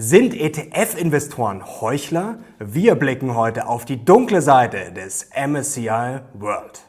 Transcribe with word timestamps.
Sind 0.00 0.32
ETF-Investoren 0.32 1.80
Heuchler? 1.80 2.38
Wir 2.60 2.94
blicken 2.94 3.34
heute 3.34 3.66
auf 3.66 3.84
die 3.84 4.04
dunkle 4.04 4.42
Seite 4.42 4.92
des 4.92 5.28
MSCI 5.34 6.20
World. 6.34 6.87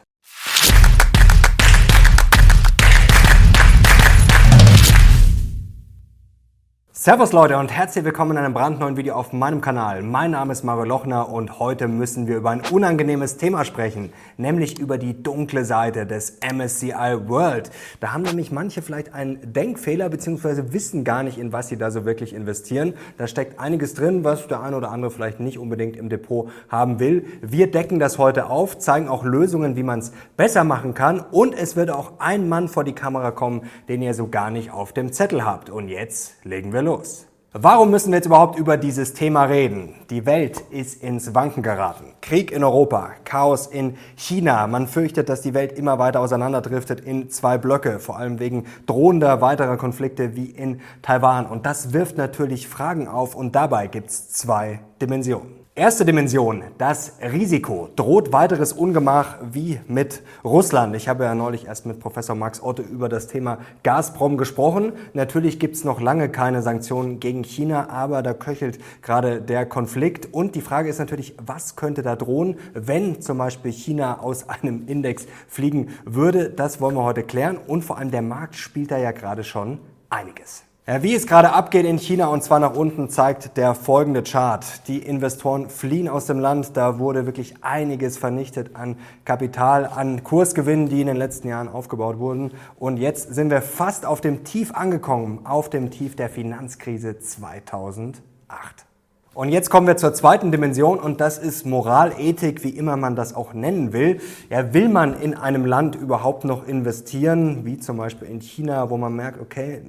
Servus 7.02 7.32
Leute 7.32 7.56
und 7.56 7.72
herzlich 7.72 8.04
willkommen 8.04 8.32
in 8.32 8.36
einem 8.36 8.52
brandneuen 8.52 8.98
Video 8.98 9.14
auf 9.14 9.32
meinem 9.32 9.62
Kanal. 9.62 10.02
Mein 10.02 10.32
Name 10.32 10.52
ist 10.52 10.64
Mario 10.64 10.84
Lochner 10.84 11.30
und 11.30 11.58
heute 11.58 11.88
müssen 11.88 12.26
wir 12.26 12.36
über 12.36 12.50
ein 12.50 12.60
unangenehmes 12.70 13.38
Thema 13.38 13.64
sprechen, 13.64 14.12
nämlich 14.36 14.78
über 14.78 14.98
die 14.98 15.22
dunkle 15.22 15.64
Seite 15.64 16.04
des 16.04 16.40
MSCI 16.42 17.16
World. 17.26 17.70
Da 18.00 18.12
haben 18.12 18.24
nämlich 18.24 18.52
manche 18.52 18.82
vielleicht 18.82 19.14
einen 19.14 19.54
Denkfehler 19.54 20.10
bzw. 20.10 20.74
wissen 20.74 21.02
gar 21.02 21.22
nicht, 21.22 21.38
in 21.38 21.54
was 21.54 21.68
sie 21.68 21.78
da 21.78 21.90
so 21.90 22.04
wirklich 22.04 22.34
investieren. 22.34 22.92
Da 23.16 23.26
steckt 23.26 23.58
einiges 23.58 23.94
drin, 23.94 24.22
was 24.22 24.46
der 24.46 24.60
eine 24.60 24.76
oder 24.76 24.90
andere 24.90 25.10
vielleicht 25.10 25.40
nicht 25.40 25.58
unbedingt 25.58 25.96
im 25.96 26.10
Depot 26.10 26.50
haben 26.68 27.00
will. 27.00 27.24
Wir 27.40 27.70
decken 27.70 27.98
das 27.98 28.18
heute 28.18 28.50
auf, 28.50 28.78
zeigen 28.78 29.08
auch 29.08 29.24
Lösungen, 29.24 29.74
wie 29.74 29.84
man 29.84 30.00
es 30.00 30.12
besser 30.36 30.64
machen 30.64 30.92
kann 30.92 31.20
und 31.20 31.54
es 31.54 31.76
wird 31.76 31.88
auch 31.88 32.18
ein 32.18 32.50
Mann 32.50 32.68
vor 32.68 32.84
die 32.84 32.92
Kamera 32.94 33.30
kommen, 33.30 33.62
den 33.88 34.02
ihr 34.02 34.12
so 34.12 34.28
gar 34.28 34.50
nicht 34.50 34.70
auf 34.70 34.92
dem 34.92 35.14
Zettel 35.14 35.46
habt. 35.46 35.70
Und 35.70 35.88
jetzt 35.88 36.44
legen 36.44 36.74
wir 36.74 36.82
los 36.82 36.89
los. 36.90 37.26
Warum 37.52 37.90
müssen 37.90 38.12
wir 38.12 38.18
jetzt 38.18 38.26
überhaupt 38.26 38.58
über 38.58 38.76
dieses 38.76 39.12
Thema 39.12 39.44
reden? 39.44 39.94
Die 40.08 40.24
Welt 40.24 40.60
ist 40.70 41.02
ins 41.02 41.34
Wanken 41.34 41.64
geraten. 41.64 42.12
Krieg 42.20 42.52
in 42.52 42.62
Europa, 42.62 43.10
Chaos 43.24 43.66
in 43.66 43.96
China. 44.16 44.68
Man 44.68 44.86
fürchtet, 44.86 45.28
dass 45.28 45.40
die 45.40 45.52
Welt 45.52 45.72
immer 45.72 45.98
weiter 45.98 46.20
auseinanderdriftet 46.20 47.00
in 47.00 47.28
zwei 47.28 47.58
Blöcke, 47.58 47.98
vor 47.98 48.18
allem 48.18 48.38
wegen 48.38 48.66
drohender 48.86 49.40
weiterer 49.40 49.76
Konflikte 49.76 50.36
wie 50.36 50.46
in 50.46 50.80
Taiwan. 51.02 51.46
Und 51.46 51.66
das 51.66 51.92
wirft 51.92 52.16
natürlich 52.16 52.68
Fragen 52.68 53.08
auf 53.08 53.34
und 53.34 53.56
dabei 53.56 53.88
gibt 53.88 54.10
es 54.10 54.28
zwei 54.30 54.80
Dimensionen. 55.02 55.59
Erste 55.80 56.04
Dimension, 56.04 56.62
das 56.76 57.14
Risiko. 57.22 57.88
Droht 57.96 58.34
weiteres 58.34 58.74
Ungemach 58.74 59.38
wie 59.50 59.80
mit 59.88 60.22
Russland? 60.44 60.94
Ich 60.94 61.08
habe 61.08 61.24
ja 61.24 61.34
neulich 61.34 61.68
erst 61.68 61.86
mit 61.86 62.00
Professor 62.00 62.36
Max 62.36 62.62
Otto 62.62 62.82
über 62.82 63.08
das 63.08 63.28
Thema 63.28 63.56
Gazprom 63.82 64.36
gesprochen. 64.36 64.92
Natürlich 65.14 65.58
gibt 65.58 65.76
es 65.76 65.84
noch 65.84 66.02
lange 66.02 66.28
keine 66.28 66.60
Sanktionen 66.60 67.18
gegen 67.18 67.44
China, 67.44 67.88
aber 67.88 68.22
da 68.22 68.34
köchelt 68.34 68.78
gerade 69.00 69.40
der 69.40 69.64
Konflikt. 69.64 70.34
Und 70.34 70.54
die 70.54 70.60
Frage 70.60 70.90
ist 70.90 70.98
natürlich, 70.98 71.34
was 71.42 71.76
könnte 71.76 72.02
da 72.02 72.14
drohen, 72.14 72.58
wenn 72.74 73.22
zum 73.22 73.38
Beispiel 73.38 73.72
China 73.72 74.20
aus 74.20 74.50
einem 74.50 74.86
Index 74.86 75.26
fliegen 75.48 75.88
würde? 76.04 76.50
Das 76.50 76.82
wollen 76.82 76.94
wir 76.94 77.04
heute 77.04 77.22
klären. 77.22 77.56
Und 77.56 77.86
vor 77.86 77.96
allem 77.96 78.10
der 78.10 78.20
Markt 78.20 78.56
spielt 78.56 78.90
da 78.90 78.98
ja 78.98 79.12
gerade 79.12 79.44
schon 79.44 79.78
einiges. 80.10 80.62
Wie 80.86 81.14
es 81.14 81.26
gerade 81.26 81.52
abgeht 81.52 81.86
in 81.86 81.98
China 81.98 82.26
und 82.28 82.42
zwar 82.42 82.58
nach 82.58 82.74
unten 82.74 83.10
zeigt 83.10 83.56
der 83.56 83.74
folgende 83.74 84.22
Chart. 84.24 84.64
Die 84.88 84.98
Investoren 84.98 85.68
fliehen 85.68 86.08
aus 86.08 86.26
dem 86.26 86.40
Land. 86.40 86.76
Da 86.76 86.98
wurde 86.98 87.26
wirklich 87.26 87.62
einiges 87.62 88.18
vernichtet 88.18 88.74
an 88.74 88.96
Kapital, 89.24 89.86
an 89.86 90.24
Kursgewinnen, 90.24 90.88
die 90.88 91.00
in 91.00 91.06
den 91.06 91.16
letzten 91.16 91.48
Jahren 91.48 91.68
aufgebaut 91.68 92.18
wurden. 92.18 92.52
Und 92.78 92.96
jetzt 92.96 93.32
sind 93.34 93.50
wir 93.50 93.62
fast 93.62 94.04
auf 94.04 94.20
dem 94.20 94.42
Tief 94.42 94.72
angekommen, 94.72 95.46
auf 95.46 95.70
dem 95.70 95.90
Tief 95.90 96.16
der 96.16 96.28
Finanzkrise 96.28 97.20
2008. 97.20 98.89
Und 99.32 99.50
jetzt 99.50 99.70
kommen 99.70 99.86
wir 99.86 99.96
zur 99.96 100.12
zweiten 100.12 100.50
Dimension 100.50 100.98
und 100.98 101.20
das 101.20 101.38
ist 101.38 101.64
Moral, 101.64 102.14
Ethik, 102.18 102.64
wie 102.64 102.70
immer 102.70 102.96
man 102.96 103.14
das 103.14 103.32
auch 103.32 103.54
nennen 103.54 103.92
will. 103.92 104.20
Ja, 104.50 104.74
will 104.74 104.88
man 104.88 105.14
in 105.20 105.34
einem 105.34 105.64
Land 105.64 105.94
überhaupt 105.94 106.44
noch 106.44 106.66
investieren, 106.66 107.64
wie 107.64 107.78
zum 107.78 107.96
Beispiel 107.96 108.26
in 108.26 108.40
China, 108.40 108.90
wo 108.90 108.96
man 108.96 109.14
merkt, 109.14 109.40
okay, 109.40 109.82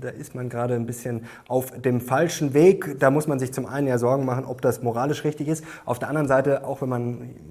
da 0.00 0.08
ist 0.08 0.34
man 0.34 0.48
gerade 0.48 0.74
ein 0.74 0.84
bisschen 0.84 1.26
auf 1.46 1.70
dem 1.70 2.00
falschen 2.00 2.54
Weg. 2.54 2.98
Da 2.98 3.12
muss 3.12 3.28
man 3.28 3.38
sich 3.38 3.52
zum 3.52 3.66
einen 3.66 3.86
ja 3.86 3.98
Sorgen 3.98 4.24
machen, 4.24 4.44
ob 4.44 4.62
das 4.62 4.82
moralisch 4.82 5.22
richtig 5.22 5.46
ist. 5.46 5.62
Auf 5.84 6.00
der 6.00 6.08
anderen 6.08 6.26
Seite, 6.26 6.66
auch 6.66 6.82
wenn 6.82 6.88
man 6.88 7.02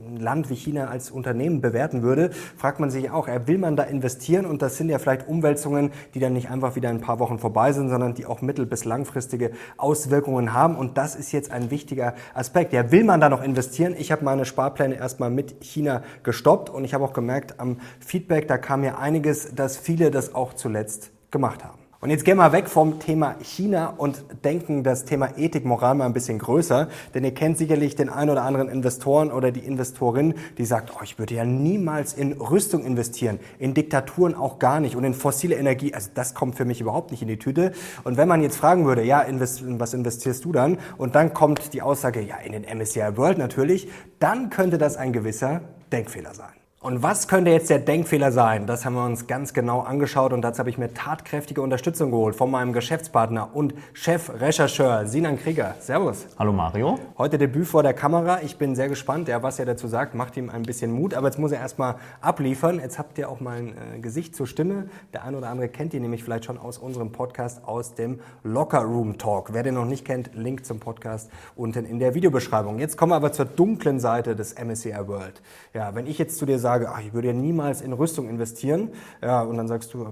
ein 0.05 0.17
Land 0.19 0.49
wie 0.49 0.55
China 0.55 0.87
als 0.87 1.11
Unternehmen 1.11 1.61
bewerten 1.61 2.01
würde, 2.01 2.31
fragt 2.57 2.81
man 2.81 2.91
sich 2.91 3.09
auch, 3.09 3.29
will 3.45 3.57
man 3.57 3.77
da 3.77 3.83
investieren? 3.83 4.45
Und 4.45 4.61
das 4.61 4.75
sind 4.75 4.89
ja 4.89 4.99
vielleicht 4.99 5.29
Umwälzungen, 5.29 5.91
die 6.13 6.19
dann 6.19 6.33
nicht 6.33 6.51
einfach 6.51 6.75
wieder 6.75 6.89
ein 6.89 6.99
paar 6.99 7.19
Wochen 7.19 7.39
vorbei 7.39 7.71
sind, 7.71 7.87
sondern 7.87 8.15
die 8.15 8.25
auch 8.25 8.41
mittel- 8.41 8.65
bis 8.65 8.83
langfristige 8.83 9.51
Auswirkungen 9.77 10.51
haben. 10.51 10.75
Und 10.75 10.97
das 10.97 11.15
ist 11.15 11.36
jetzt 11.37 11.51
ein 11.51 11.71
wichtiger 11.71 12.15
Aspekt. 12.33 12.73
Ja, 12.73 12.91
will 12.91 13.03
man 13.03 13.21
da 13.21 13.29
noch 13.29 13.43
investieren? 13.43 13.95
Ich 13.97 14.11
habe 14.11 14.25
meine 14.25 14.45
Sparpläne 14.45 14.95
erstmal 14.95 15.29
mit 15.29 15.63
China 15.63 16.03
gestoppt 16.23 16.69
und 16.69 16.83
ich 16.83 16.93
habe 16.93 17.03
auch 17.03 17.13
gemerkt 17.13 17.59
am 17.59 17.79
Feedback, 17.99 18.47
da 18.47 18.57
kam 18.57 18.81
mir 18.81 18.99
einiges, 18.99 19.55
dass 19.55 19.77
viele 19.77 20.11
das 20.11 20.35
auch 20.35 20.53
zuletzt 20.53 21.11
gemacht 21.31 21.63
haben. 21.63 21.86
Und 21.99 22.11
jetzt 22.11 22.25
gehen 22.25 22.37
wir 22.37 22.51
weg 22.51 22.69
vom 22.69 22.99
Thema 22.99 23.35
China 23.41 23.95
und 23.97 24.23
denken 24.43 24.83
das 24.83 25.05
Thema 25.05 25.35
Ethik, 25.35 25.65
Moral 25.65 25.95
mal 25.95 26.05
ein 26.05 26.13
bisschen 26.13 26.37
größer. 26.37 26.89
Denn 27.15 27.23
ihr 27.23 27.33
kennt 27.33 27.57
sicherlich 27.57 27.95
den 27.95 28.09
einen 28.09 28.29
oder 28.29 28.43
anderen 28.43 28.69
Investoren 28.69 29.31
oder 29.31 29.51
die 29.51 29.61
Investorin, 29.61 30.35
die 30.59 30.65
sagt, 30.65 30.91
oh, 30.95 30.99
ich 31.03 31.17
würde 31.17 31.33
ja 31.33 31.43
niemals 31.43 32.13
in 32.13 32.33
Rüstung 32.33 32.85
investieren, 32.85 33.39
in 33.57 33.73
Diktaturen 33.73 34.35
auch 34.35 34.59
gar 34.59 34.79
nicht 34.79 34.95
und 34.95 35.03
in 35.05 35.15
fossile 35.15 35.55
Energie. 35.55 35.91
Also 35.95 36.11
das 36.13 36.35
kommt 36.35 36.55
für 36.55 36.65
mich 36.65 36.81
überhaupt 36.81 37.09
nicht 37.09 37.23
in 37.23 37.29
die 37.29 37.39
Tüte. 37.39 37.71
Und 38.03 38.15
wenn 38.15 38.27
man 38.27 38.43
jetzt 38.43 38.57
fragen 38.57 38.85
würde, 38.85 39.03
ja, 39.03 39.21
invest 39.21 39.63
was 39.65 39.95
investierst 39.95 40.45
du 40.45 40.51
dann? 40.51 40.77
Und 40.99 41.15
dann 41.15 41.33
kommt 41.33 41.73
die 41.73 41.81
Aussage, 41.81 42.21
ja, 42.21 42.37
in 42.37 42.51
den 42.51 42.63
MSCI 42.63 43.17
World 43.17 43.39
natürlich, 43.39 43.89
dann 44.19 44.51
könnte 44.51 44.77
das 44.77 44.97
ein 44.97 45.13
gewisser 45.13 45.61
Denkfehler 45.91 46.35
sein. 46.35 46.53
Und 46.87 47.03
was 47.03 47.27
könnte 47.27 47.51
jetzt 47.51 47.69
der 47.69 47.79
Denkfehler 47.79 48.31
sein? 48.31 48.65
Das 48.65 48.85
haben 48.85 48.93
wir 48.93 49.03
uns 49.03 49.27
ganz 49.27 49.53
genau 49.53 49.81
angeschaut 49.81 50.31
und 50.31 50.41
dazu 50.41 50.59
habe 50.59 50.69
ich 50.69 50.77
mir 50.77 50.93
tatkräftige 50.93 51.61
Unterstützung 51.61 52.11
geholt 52.11 52.33
von 52.33 52.49
meinem 52.49 52.71
Geschäftspartner 52.71 53.49
und 53.53 53.73
Chefrechercheur 53.91 55.05
Sinan 55.05 55.37
Krieger. 55.37 55.75
Servus. 55.81 56.27
Hallo 56.39 56.53
Mario. 56.53 56.97
Heute 57.17 57.37
Debüt 57.37 57.67
vor 57.67 57.83
der 57.83 57.93
Kamera. 57.93 58.39
Ich 58.41 58.57
bin 58.57 58.73
sehr 58.73 58.87
gespannt, 58.87 59.27
ja, 59.27 59.43
was 59.43 59.59
er 59.59 59.65
dazu 59.65 59.89
sagt. 59.89 60.15
Macht 60.15 60.37
ihm 60.37 60.49
ein 60.49 60.63
bisschen 60.63 60.93
Mut, 60.93 61.13
aber 61.13 61.27
jetzt 61.27 61.37
muss 61.37 61.51
er 61.51 61.59
erstmal 61.59 61.95
abliefern. 62.21 62.79
Jetzt 62.79 62.97
habt 62.97 63.17
ihr 63.17 63.27
auch 63.27 63.41
mal 63.41 63.57
ein 63.57 63.75
äh, 63.97 63.99
Gesicht 63.99 64.33
zur 64.33 64.47
Stimme. 64.47 64.87
Der 65.11 65.25
eine 65.25 65.35
oder 65.35 65.49
andere 65.49 65.67
kennt 65.67 65.93
ihn 65.93 66.03
nämlich 66.03 66.23
vielleicht 66.23 66.45
schon 66.45 66.57
aus 66.57 66.77
unserem 66.77 67.11
Podcast 67.11 67.65
aus 67.65 67.95
dem 67.95 68.21
Locker 68.43 68.83
Room 68.83 69.17
Talk. 69.17 69.51
Wer 69.51 69.63
den 69.63 69.73
noch 69.73 69.83
nicht 69.83 70.05
kennt, 70.05 70.33
Link 70.35 70.65
zum 70.65 70.79
Podcast 70.79 71.29
unten 71.57 71.83
in 71.83 71.99
der 71.99 72.13
Videobeschreibung. 72.13 72.79
Jetzt 72.79 72.95
kommen 72.95 73.11
wir 73.11 73.17
aber 73.17 73.33
zur 73.33 73.43
dunklen 73.43 73.99
Seite 73.99 74.37
des 74.37 74.55
MSCI 74.55 75.05
World. 75.05 75.41
Ja, 75.73 75.93
wenn 75.93 76.07
ich 76.07 76.17
jetzt 76.17 76.37
zu 76.37 76.45
dir 76.45 76.59
sage, 76.59 76.76
sage, 76.77 76.91
ach, 76.93 77.01
ich 77.01 77.13
würde 77.13 77.29
ja 77.29 77.33
niemals 77.33 77.81
in 77.81 77.93
Rüstung 77.93 78.29
investieren, 78.29 78.89
ja, 79.21 79.41
und 79.41 79.57
dann 79.57 79.67
sagst 79.67 79.93
du, 79.93 80.05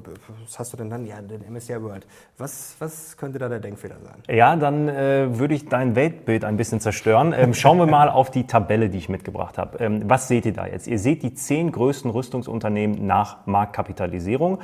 was 0.43 0.59
hast 0.59 0.73
du 0.73 0.77
denn 0.77 0.89
dann? 0.89 1.05
Ja, 1.05 1.21
den 1.21 1.41
MSCI 1.51 1.81
World. 1.81 2.07
Was, 2.37 2.75
was 2.79 3.17
könnte 3.17 3.39
da 3.39 3.49
der 3.49 3.59
Denkfehler 3.59 3.95
sein? 4.03 4.23
Ja, 4.35 4.55
dann 4.55 4.89
äh, 4.89 5.37
würde 5.37 5.53
ich 5.53 5.67
dein 5.67 5.95
Weltbild 5.95 6.43
ein 6.43 6.57
bisschen 6.57 6.79
zerstören. 6.79 7.33
Ähm, 7.37 7.53
schauen 7.53 7.77
wir 7.77 7.85
mal 7.85 8.09
auf 8.09 8.31
die 8.31 8.47
Tabelle, 8.47 8.89
die 8.89 8.97
ich 8.97 9.09
mitgebracht 9.09 9.57
habe. 9.57 9.77
Ähm, 9.79 10.03
was 10.05 10.27
seht 10.27 10.45
ihr 10.45 10.53
da 10.53 10.67
jetzt? 10.67 10.87
Ihr 10.87 10.99
seht 10.99 11.23
die 11.23 11.33
zehn 11.33 11.71
größten 11.71 12.09
Rüstungsunternehmen 12.11 13.05
nach 13.05 13.45
Marktkapitalisierung 13.45 14.59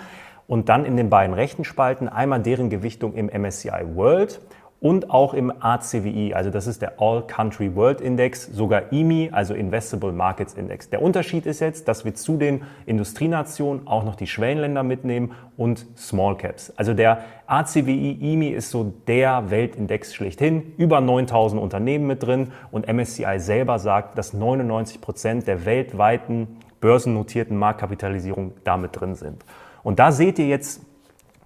und 0.48 0.70
dann 0.70 0.86
in 0.86 0.98
den 0.98 1.10
beiden 1.10 1.34
rechten 1.34 1.64
Spalten 1.64 2.10
einmal 2.10 2.42
deren 2.42 2.70
Gewichtung 2.70 3.14
im 3.14 3.28
MSCI 3.28 3.96
World 3.96 4.42
und 4.82 5.12
auch 5.12 5.36
im 5.36 5.54
ACWI, 5.60 6.34
also 6.34 6.50
das 6.50 6.66
ist 6.66 6.82
der 6.82 7.00
All 7.00 7.22
Country 7.28 7.76
World 7.76 8.02
Index, 8.02 8.48
sogar 8.48 8.92
IMI, 8.92 9.30
also 9.32 9.54
Investable 9.54 10.12
Markets 10.12 10.56
Index. 10.56 10.90
Der 10.90 11.04
Unterschied 11.04 11.46
ist 11.46 11.60
jetzt, 11.60 11.88
dass 11.88 12.04
wir 12.04 12.16
zu 12.16 12.36
den 12.36 12.64
Industrienationen 12.88 13.86
auch 13.86 14.04
noch 14.04 14.16
die 14.16 14.26
Schwellenländer 14.26 14.82
mitnehmen 14.82 15.34
und 15.56 15.86
Small 15.96 16.36
Caps. 16.36 16.74
Also 16.78 16.96
der 16.96 17.20
ACWI 17.46 18.34
IMI 18.34 18.50
ist 18.50 18.72
so 18.72 18.92
der 19.08 19.52
Weltindex 19.52 20.16
schlechthin, 20.16 20.74
über 20.78 21.00
9000 21.00 21.62
Unternehmen 21.62 22.08
mit 22.08 22.24
drin 22.24 22.52
und 22.72 22.92
MSCI 22.92 23.36
selber 23.38 23.78
sagt, 23.78 24.18
dass 24.18 24.34
99 24.34 25.00
Prozent 25.00 25.46
der 25.46 25.64
weltweiten 25.66 26.58
börsennotierten 26.80 27.56
Marktkapitalisierung 27.56 28.54
damit 28.64 29.00
drin 29.00 29.14
sind. 29.14 29.46
Und 29.84 30.00
da 30.00 30.12
seht 30.12 30.40
ihr 30.40 30.48
jetzt 30.48 30.82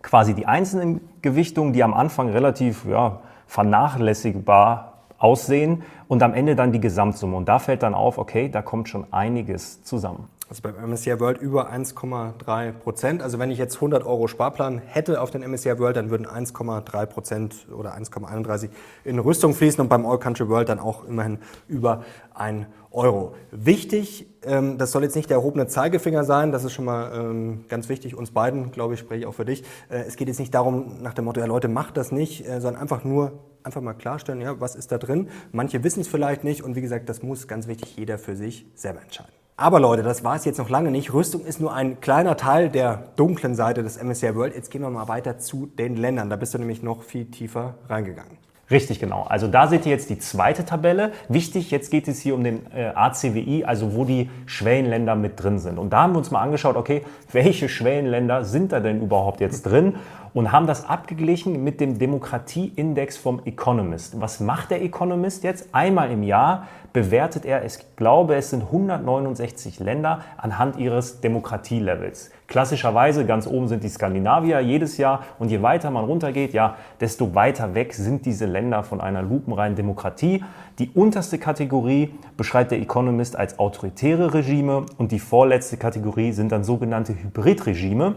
quasi 0.06 0.36
die 0.36 0.46
einzelnen 0.46 1.02
Gewichtungen, 1.22 1.74
die 1.74 1.84
am 1.84 1.94
Anfang 1.94 2.30
relativ 2.30 2.86
ja, 2.86 3.20
vernachlässigbar 3.48 4.94
aussehen 5.18 5.82
und 6.08 6.22
am 6.22 6.34
Ende 6.34 6.56
dann 6.56 6.72
die 6.72 6.80
Gesamtsumme. 6.80 7.36
Und 7.36 7.50
da 7.50 7.58
fällt 7.58 7.82
dann 7.82 7.96
auf, 7.96 8.20
okay, 8.20 8.48
da 8.48 8.62
kommt 8.62 8.88
schon 8.88 9.12
einiges 9.12 9.84
zusammen. 9.84 10.30
Also 10.48 10.62
beim 10.62 10.76
MSCI 10.92 11.20
World 11.20 11.40
über 11.40 11.72
1,3 11.72 12.72
Prozent. 12.72 13.24
Also 13.24 13.40
wenn 13.40 13.50
ich 13.50 13.58
jetzt 13.58 13.76
100 13.76 14.06
Euro 14.06 14.28
Sparplan 14.28 14.78
hätte 14.78 15.20
auf 15.20 15.32
den 15.32 15.42
MSCI 15.42 15.80
World, 15.80 15.98
dann 15.98 16.12
würden 16.12 16.28
1,3 16.28 17.06
Prozent 17.08 17.68
oder 17.76 17.96
1,31 17.98 18.70
in 19.04 19.18
Rüstung 19.18 19.56
fließen 19.56 19.82
und 19.82 19.90
beim 19.90 20.06
All 20.06 20.20
Country 20.20 20.48
World 20.48 20.70
dann 20.70 20.78
auch 20.78 21.04
immerhin 21.06 21.40
über 21.68 22.04
1 22.36 22.68
Euro. 22.92 23.36
Wichtig, 23.52 24.28
ähm, 24.44 24.78
das 24.78 24.92
soll 24.92 25.04
jetzt 25.04 25.16
nicht 25.16 25.32
der 25.32 25.38
erhobene 25.38 25.68
Zeigefinger 25.68 26.24
sein, 26.24 26.52
das 26.52 26.64
ist 26.64 26.74
schon 26.74 26.86
mal 26.86 27.12
ähm, 27.14 27.66
ganz 27.68 27.90
wichtig, 27.90 28.16
uns 28.16 28.32
beiden, 28.32 28.72
glaube 28.72 28.94
ich, 28.94 29.00
spreche 29.02 29.22
ich 29.22 29.26
auch 29.26 29.34
für 29.34 29.46
dich. 29.46 29.64
Äh, 29.90 30.04
es 30.08 30.16
geht 30.16 30.28
jetzt 30.28 30.40
nicht 30.40 30.54
darum, 30.54 31.02
nach 31.02 31.14
dem 31.14 31.26
Motto, 31.26 31.42
ja 31.42 31.46
Leute, 31.48 31.68
macht 31.68 31.98
das 31.98 32.12
nicht, 32.12 32.48
äh, 32.48 32.62
sondern 32.62 32.82
einfach 32.82 33.04
nur, 33.04 33.34
einfach 33.64 33.82
mal 33.82 33.96
klarstellen, 33.96 34.42
ja, 34.42 34.62
was 34.62 34.76
ist 34.76 34.92
da 34.92 34.98
drin. 34.98 35.28
Manche 35.52 35.84
wissen 35.84 36.02
es 36.02 36.08
vielleicht 36.08 36.44
nicht 36.44 36.64
und 36.64 36.76
wie 36.76 36.82
gesagt, 36.82 37.10
das 37.10 37.24
muss 37.24 37.48
ganz 37.48 37.68
wichtig 37.68 37.98
jeder 37.98 38.18
für 38.18 38.36
sich 38.36 38.66
selber 38.76 39.02
entscheiden. 39.02 39.45
Aber 39.58 39.80
Leute, 39.80 40.04
das 40.04 40.26
war 40.26 40.36
es 40.36 40.44
jetzt 40.44 40.58
noch 40.58 40.70
lange 40.70 40.92
nicht. 40.92 41.14
Rüstung 41.14 41.46
ist 41.46 41.62
nur 41.62 41.74
ein 41.74 42.02
kleiner 42.02 42.36
Teil 42.36 42.68
der 42.68 43.04
dunklen 43.16 43.56
Seite 43.56 43.84
des 43.84 44.02
MSCI 44.04 44.36
World. 44.36 44.54
Jetzt 44.54 44.70
gehen 44.70 44.82
wir 44.82 44.90
mal 44.90 45.08
weiter 45.08 45.38
zu 45.38 45.68
den 45.68 45.96
Ländern. 45.96 46.30
Da 46.30 46.36
bist 46.36 46.54
du 46.54 46.58
nämlich 46.58 46.84
noch 46.84 47.04
viel 47.04 47.24
tiefer 47.32 47.76
reingegangen. 47.88 48.38
Richtig, 48.70 49.00
genau. 49.00 49.24
Also 49.30 49.48
da 49.48 49.68
seht 49.68 49.86
ihr 49.86 49.94
jetzt 49.94 50.10
die 50.10 50.20
zweite 50.20 50.66
Tabelle. 50.66 51.14
Wichtig, 51.30 51.72
jetzt 51.72 51.90
geht 51.90 52.10
es 52.10 52.20
hier 52.20 52.36
um 52.36 52.44
den 52.44 52.70
äh, 52.76 52.88
ACWI, 52.96 53.64
also 53.64 53.94
wo 53.94 54.04
die 54.04 54.30
Schwellenländer 54.46 55.16
mit 55.16 55.42
drin 55.42 55.60
sind. 55.60 55.78
Und 55.78 55.94
da 55.94 56.02
haben 56.02 56.14
wir 56.14 56.18
uns 56.18 56.32
mal 56.32 56.42
angeschaut, 56.42 56.76
okay, 56.76 57.04
welche 57.32 57.70
Schwellenländer 57.70 58.44
sind 58.44 58.74
da 58.74 58.82
denn 58.82 59.02
überhaupt 59.02 59.40
jetzt 59.40 59.62
drin? 59.62 59.96
Und 60.36 60.52
haben 60.52 60.68
das 60.68 60.90
abgeglichen 60.90 61.64
mit 61.64 61.80
dem 61.80 61.98
Demokratieindex 61.98 63.16
vom 63.16 63.40
Economist. 63.46 64.20
Was 64.20 64.42
macht 64.42 64.70
der 64.70 64.84
Economist 64.84 65.46
jetzt? 65.46 65.70
Einmal 65.72 66.12
im 66.12 66.24
Jahr 66.24 66.68
bewertet 66.92 67.46
er, 67.46 67.64
ich 67.64 67.78
glaube, 67.96 68.36
es 68.36 68.50
sind 68.50 68.64
169 68.64 69.80
Länder 69.80 70.24
anhand 70.36 70.76
ihres 70.76 71.22
Demokratielevels. 71.22 72.32
Klassischerweise 72.48 73.26
ganz 73.26 73.48
oben 73.48 73.70
sind 73.70 73.86
die 73.86 73.88
Skandinavier 73.88 74.60
jedes 74.60 74.98
Jahr 74.98 75.24
und 75.40 75.52
je 75.52 75.62
weiter 75.62 75.90
man 75.90 76.04
runtergeht, 76.04 76.52
ja, 76.54 76.76
desto 77.00 77.34
weiter 77.34 77.74
weg 77.74 77.94
sind 77.94 78.26
diese 78.26 78.46
Länder 78.46 78.84
von 78.84 79.00
einer 79.00 79.22
lupenreinen 79.22 79.78
Demokratie. 79.78 80.44
Die 80.80 80.90
unterste 80.90 81.38
Kategorie 81.38 82.14
beschreibt 82.36 82.72
der 82.72 82.82
Economist 82.82 83.38
als 83.38 83.58
autoritäre 83.58 84.34
Regime 84.34 84.86
und 84.98 85.14
die 85.14 85.20
vorletzte 85.20 85.78
Kategorie 85.78 86.34
sind 86.34 86.52
dann 86.52 86.66
sogenannte 86.66 87.14
Hybridregime. 87.14 88.16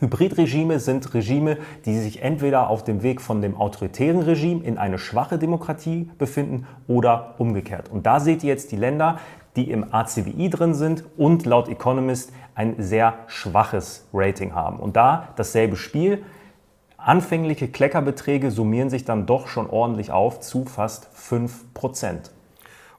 Hybridregime 0.00 0.80
sind 0.80 1.14
Regime, 1.14 1.58
die 1.84 1.98
sich 1.98 2.22
entweder 2.22 2.68
auf 2.68 2.84
dem 2.84 3.02
Weg 3.02 3.20
von 3.20 3.42
dem 3.42 3.56
autoritären 3.56 4.20
Regime 4.20 4.64
in 4.64 4.78
eine 4.78 4.98
schwache 4.98 5.38
Demokratie 5.38 6.10
befinden 6.18 6.66
oder 6.86 7.34
umgekehrt. 7.38 7.90
Und 7.90 8.06
da 8.06 8.20
seht 8.20 8.42
ihr 8.42 8.50
jetzt 8.50 8.72
die 8.72 8.76
Länder, 8.76 9.18
die 9.56 9.70
im 9.70 9.92
ACWI 9.92 10.50
drin 10.50 10.74
sind 10.74 11.04
und 11.16 11.46
laut 11.46 11.68
Economist 11.68 12.32
ein 12.54 12.74
sehr 12.78 13.14
schwaches 13.26 14.06
Rating 14.12 14.54
haben. 14.54 14.78
Und 14.78 14.96
da 14.96 15.28
dasselbe 15.36 15.76
Spiel. 15.76 16.24
Anfängliche 16.96 17.68
Kleckerbeträge 17.68 18.50
summieren 18.50 18.88
sich 18.88 19.04
dann 19.04 19.26
doch 19.26 19.46
schon 19.46 19.68
ordentlich 19.68 20.10
auf 20.10 20.40
zu 20.40 20.64
fast 20.64 21.08
5 21.12 21.74
Prozent. 21.74 22.33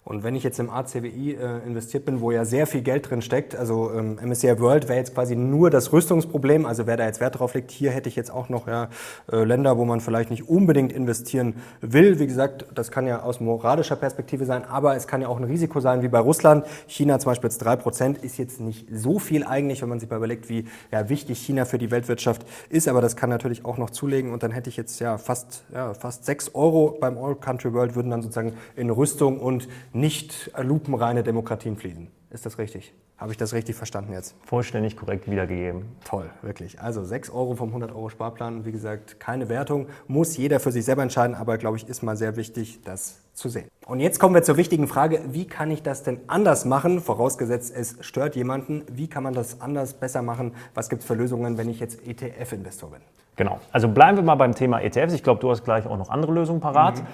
Und 0.08 0.24
wenn 0.24 0.36
ich 0.36 0.44
jetzt 0.44 0.60
im 0.60 0.70
ACWI 0.70 1.34
äh, 1.34 1.66
investiert 1.66 2.06
bin, 2.06 2.22
wo 2.22 2.30
ja 2.30 2.46
sehr 2.46 2.68
viel 2.68 2.84
Geld 2.84 3.10
drin 3.10 3.24
steckt, 3.24 3.56
also 3.56 3.92
ähm, 3.92 4.20
MSCI 4.24 4.60
World 4.60 4.88
wäre 4.88 5.00
jetzt 5.00 5.16
quasi 5.16 5.36
nur 5.36 5.72
das 5.72 5.92
Rüstungsproblem, 5.92 6.68
also 6.68 6.86
wer 6.86 6.96
da 6.96 7.06
jetzt 7.08 7.20
Wert 7.20 7.40
drauf 7.40 7.56
legt, 7.56 7.72
hier 7.72 7.90
hätte 7.90 8.08
ich 8.08 8.16
jetzt 8.16 8.30
auch 8.30 8.48
noch 8.48 8.68
ja, 8.68 8.90
äh, 9.32 9.44
Länder, 9.44 9.80
wo 9.80 9.86
man 9.86 10.02
vielleicht 10.02 10.30
nicht 10.30 10.48
unbedingt 10.48 10.94
investieren 10.94 11.56
will. 11.82 12.20
Wie 12.20 12.28
gesagt, 12.28 12.68
das 12.76 12.92
kann 12.92 13.08
ja 13.08 13.24
aus 13.24 13.40
moralischer 13.40 13.96
Perspektive 13.96 14.46
sein, 14.46 14.64
aber 14.64 14.96
es 14.96 15.08
kann 15.08 15.24
ja 15.24 15.28
auch 15.28 15.38
ein 15.38 15.44
Risiko 15.44 15.80
sein, 15.80 16.04
wie 16.04 16.08
bei 16.08 16.20
Russland. 16.20 16.68
China 16.86 17.18
zum 17.18 17.32
Beispiel 17.32 17.50
jetzt 17.50 17.58
drei 17.58 17.76
Prozent 17.76 18.20
ist 18.20 18.38
jetzt 18.38 18.60
nicht 18.60 18.86
so 18.94 19.18
viel 19.18 19.44
eigentlich, 19.44 19.82
wenn 19.82 19.90
man 19.90 20.00
sich 20.00 20.08
mal 20.08 20.18
überlegt, 20.18 20.50
wie 20.50 20.66
ja, 20.92 21.10
wichtig 21.10 21.40
China 21.40 21.66
für 21.66 21.80
die 21.80 21.90
Weltwirtschaft 21.90 22.46
ist, 22.70 22.88
aber 22.88 23.02
das 23.02 23.16
kann 23.16 23.32
natürlich 23.32 23.66
auch 23.66 23.80
noch 23.80 23.90
zulegen 23.90 24.34
und 24.34 24.44
dann 24.44 24.52
hätte 24.52 24.70
ich 24.70 24.78
jetzt 24.78 25.00
ja 25.00 25.18
fast, 25.18 25.64
ja, 25.74 25.96
fast 25.96 26.26
sechs 26.26 26.54
Euro 26.54 26.96
beim 27.02 27.18
All 27.18 27.34
Country 27.34 27.74
World 27.74 27.96
würden 27.96 28.12
dann 28.12 28.22
sozusagen 28.22 28.54
in 28.76 28.92
Rüstung 28.92 29.40
und 29.40 29.68
nicht 29.96 30.52
lupenreine 30.58 31.24
Demokratien 31.24 31.78
fließen. 31.78 32.10
Ist 32.30 32.46
das 32.46 32.58
richtig? 32.58 32.94
Habe 33.18 33.32
ich 33.32 33.38
das 33.38 33.54
richtig 33.54 33.78
verstanden 33.78 34.12
jetzt? 34.12 34.36
Vollständig 34.44 34.98
korrekt 34.98 35.32
wiedergegeben. 35.32 35.86
Toll, 36.04 36.30
wirklich. 36.42 36.82
Also 36.82 37.06
6 37.06 37.30
Euro 37.30 37.56
vom 37.56 37.70
100 37.70 37.92
Euro 37.92 38.10
Sparplan. 38.10 38.66
Wie 38.66 38.74
gesagt, 38.74 39.22
keine 39.22 39.48
Wertung. 39.48 39.88
Muss 40.08 40.36
jeder 40.36 40.60
für 40.60 40.74
sich 40.74 40.84
selber 40.84 41.02
entscheiden, 41.02 41.34
aber 41.34 41.58
glaube 41.58 41.78
ich, 41.78 41.88
ist 41.88 42.04
mal 42.04 42.18
sehr 42.18 42.36
wichtig, 42.36 42.82
das 42.84 43.22
zu 43.36 43.50
sehen. 43.50 43.70
Und 43.86 44.00
jetzt 44.00 44.20
kommen 44.20 44.34
wir 44.34 44.44
zur 44.44 44.58
wichtigen 44.58 44.88
Frage, 44.88 45.22
wie 45.28 45.46
kann 45.46 45.70
ich 45.70 45.84
das 45.84 46.04
denn 46.04 46.20
anders 46.28 46.66
machen? 46.66 47.02
Vorausgesetzt, 47.02 47.74
es 47.76 47.98
stört 48.02 48.36
jemanden. 48.36 48.84
Wie 48.92 49.08
kann 49.08 49.24
man 49.24 49.34
das 49.34 49.62
anders, 49.62 49.94
besser 49.94 50.22
machen? 50.22 50.54
Was 50.74 50.90
gibt 50.90 51.02
es 51.02 51.08
für 51.08 51.16
Lösungen, 51.16 51.58
wenn 51.58 51.70
ich 51.70 51.80
jetzt 51.80 52.08
ETF-Investor 52.08 52.92
bin? 52.92 53.02
Genau. 53.36 53.60
Also 53.72 53.90
bleiben 53.90 54.18
wir 54.18 54.24
mal 54.24 54.36
beim 54.36 54.56
Thema 54.56 54.80
ETFs. 54.80 55.14
Ich 55.14 55.24
glaube, 55.24 55.42
du 55.42 55.52
hast 55.52 55.64
gleich 55.64 55.86
auch 55.86 55.98
noch 55.98 56.10
andere 56.10 56.32
Lösungen 56.32 56.62
parat. 56.62 57.00
Mhm. 57.00 57.08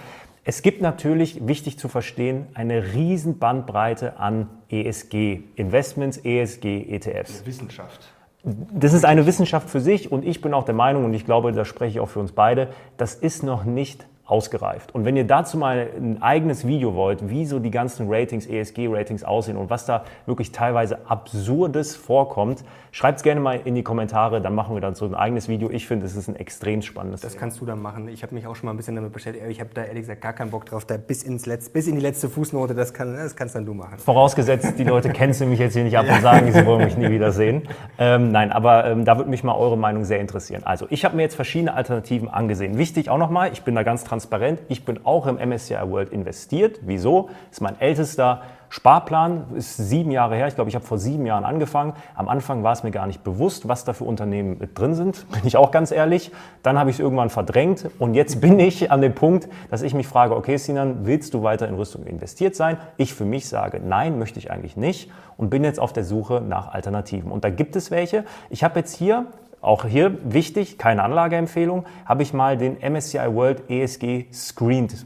Es 0.44 0.64
gibt 0.64 0.82
natürlich, 0.82 1.48
wichtig 1.48 1.78
zu 1.78 1.88
verstehen, 1.88 2.48
eine 2.56 2.94
riesen 2.94 3.38
Bandbreite 3.38 4.18
an 4.18 4.50
ESG, 4.70 5.42
Investments, 5.56 6.18
ESG, 6.18 6.88
ETFs. 6.90 7.46
Wissenschaft. 7.46 8.12
Das 8.44 8.94
ist 8.94 9.06
eine 9.06 9.28
Wissenschaft 9.28 9.70
für 9.70 9.80
sich 9.80 10.12
und 10.12 10.26
ich 10.26 10.42
bin 10.42 10.56
auch 10.56 10.64
der 10.64 10.74
Meinung, 10.74 11.06
und 11.06 11.14
ich 11.14 11.26
glaube, 11.26 11.52
da 11.52 11.64
spreche 11.64 11.92
ich 11.92 12.00
auch 12.00 12.10
für 12.10 12.20
uns 12.20 12.32
beide, 12.32 12.70
das 12.98 13.14
ist 13.14 13.44
noch 13.44 13.66
nicht 13.66 14.08
ausgereift. 14.32 14.96
Und 14.96 15.04
wenn 15.04 15.18
ihr 15.18 15.28
dazu 15.28 15.58
mal 15.58 15.90
ein 15.96 16.22
eigenes 16.22 16.66
Video 16.66 16.96
wollt, 16.96 17.30
wie 17.30 17.46
so 17.46 17.60
die 17.60 17.70
ganzen 17.70 18.08
Ratings, 18.10 18.48
ESG-Ratings 18.48 19.26
aussehen 19.26 19.58
und 19.58 19.70
was 19.70 19.86
da 19.86 20.06
wirklich 20.26 20.54
teilweise 20.54 21.10
Absurdes 21.10 21.98
vorkommt, 21.98 22.64
schreibt 22.92 23.18
es 23.18 23.24
gerne 23.24 23.42
mal 23.42 23.60
in 23.66 23.76
die 23.76 23.84
Kommentare, 23.84 24.42
dann 24.42 24.56
machen 24.56 24.74
wir 24.74 24.82
dann 24.82 24.96
so 24.96 25.06
ein 25.06 25.16
eigenes 25.16 25.50
Video. 25.50 25.70
Ich 25.70 25.86
finde, 25.86 26.06
es 26.06 26.16
ist 26.16 26.30
ein 26.30 26.38
extrem 26.38 26.82
spannendes 26.82 27.22
Das 27.22 27.38
kannst 27.38 27.60
du 27.60 27.66
dann 27.66 27.82
machen. 27.82 28.08
Ich 28.08 28.24
habe 28.24 28.34
mich 28.34 28.48
auch 28.48 28.56
schon 28.56 28.68
mal 28.68 28.74
ein 28.74 28.78
bisschen 28.78 28.96
damit 28.96 29.12
beschäftigt. 29.12 29.46
Ich 29.50 29.60
habe 29.60 29.72
da 29.74 29.84
ehrlich 29.84 30.04
gesagt 30.04 30.22
gar 30.22 30.34
keinen 30.34 30.52
Bock 30.52 30.66
drauf, 30.66 30.86
da 30.86 30.96
bis, 30.96 31.24
ins 31.24 31.46
Letz-, 31.46 31.72
bis 31.72 31.88
in 31.88 31.96
die 31.96 32.02
letzte 32.02 32.30
Fußnote, 32.30 32.74
das, 32.74 32.94
kann, 32.94 33.14
das 33.14 33.36
kannst 33.36 33.56
dann 33.56 33.66
du 33.66 33.74
machen. 33.74 33.98
Vorausgesetzt, 33.98 34.80
die 34.80 34.86
Leute 34.86 35.10
kennen 35.14 35.36
mich 35.50 35.60
jetzt 35.60 35.74
hier 35.74 35.84
nicht 35.84 35.98
ab 35.98 36.06
und 36.10 36.22
sagen, 36.22 36.52
sie 36.52 36.66
wollen 36.66 36.86
mich 36.86 36.96
nie 36.96 37.10
wieder 37.10 37.32
sehen. 37.32 37.64
Ähm, 37.98 38.32
nein, 38.32 38.52
aber 38.52 38.86
ähm, 38.86 39.04
da 39.04 39.18
würde 39.18 39.30
mich 39.30 39.44
mal 39.44 39.56
eure 39.56 39.78
Meinung 39.78 40.06
sehr 40.06 40.20
interessieren. 40.20 40.64
Also, 40.64 40.86
ich 40.90 41.04
habe 41.04 41.16
mir 41.16 41.24
jetzt 41.24 41.36
verschiedene 41.36 41.74
Alternativen 41.74 42.30
angesehen. 42.30 42.78
Wichtig 42.78 43.10
auch 43.10 43.18
nochmal, 43.18 43.52
ich 43.52 43.64
bin 43.64 43.76
da 43.76 43.84
ganz 43.84 44.04
transparent 44.04 44.21
transparent. 44.22 44.62
Ich 44.70 44.86
bin 44.86 45.00
auch 45.04 45.26
im 45.26 45.38
MSCI 45.38 45.78
World 45.90 46.12
investiert. 46.12 46.80
Wieso? 46.84 47.30
Das 47.50 47.58
ist 47.58 47.62
mein 47.62 47.80
ältester 47.80 48.44
Sparplan, 48.70 49.48
ist 49.56 49.76
sieben 49.76 50.12
Jahre 50.12 50.36
her. 50.36 50.48
Ich 50.48 50.56
glaube, 50.56 50.70
ich 50.70 50.76
habe 50.76 50.86
vor 50.86 50.98
sieben 50.98 51.26
Jahren 51.26 51.44
angefangen. 51.44 51.94
Am 52.16 52.30
Anfang 52.30 52.64
war 52.64 52.72
es 52.72 52.84
mir 52.84 52.92
gar 52.92 53.06
nicht 53.06 53.22
bewusst, 53.22 53.68
was 53.68 53.84
da 53.84 53.92
für 53.92 54.06
Unternehmen 54.06 54.60
mit 54.60 54.80
drin 54.80 54.94
sind, 54.94 55.30
bin 55.32 55.42
ich 55.44 55.58
auch 55.58 55.72
ganz 55.72 55.92
ehrlich. 55.92 56.32
Dann 56.64 56.80
habe 56.80 56.90
ich 56.90 56.98
es 56.98 57.00
irgendwann 57.02 57.30
verdrängt 57.30 57.90
und 58.00 58.14
jetzt 58.14 58.40
bin 58.40 58.60
ich 58.60 58.90
an 58.90 59.02
dem 59.02 59.14
Punkt, 59.14 59.50
dass 59.70 59.82
ich 59.82 59.94
mich 59.94 60.08
frage, 60.08 60.36
okay 60.38 60.56
Sinan, 60.56 61.06
willst 61.06 61.34
du 61.34 61.44
weiter 61.44 61.68
in 61.68 61.76
Rüstung 61.76 62.06
investiert 62.06 62.56
sein? 62.56 62.78
Ich 62.96 63.14
für 63.14 63.26
mich 63.26 63.50
sage, 63.50 63.82
nein, 63.84 64.18
möchte 64.18 64.40
ich 64.40 64.52
eigentlich 64.52 64.78
nicht 64.78 65.12
und 65.36 65.50
bin 65.50 65.66
jetzt 65.66 65.80
auf 65.80 65.92
der 65.92 66.06
Suche 66.06 66.40
nach 66.40 66.70
Alternativen. 66.74 67.30
Und 67.30 67.44
da 67.44 67.50
gibt 67.50 67.76
es 67.76 67.92
welche. 67.92 68.24
Ich 68.50 68.64
habe 68.64 68.80
jetzt 68.80 68.96
hier 68.96 69.26
auch 69.62 69.86
hier 69.86 70.18
wichtig, 70.24 70.78
keine 70.78 71.04
Anlageempfehlung, 71.04 71.86
habe 72.06 72.24
ich 72.24 72.34
mal 72.34 72.58
den 72.58 72.78
MSCI 72.78 73.34
World 73.34 73.70
ESG 73.70 74.26
Screened 74.34 75.06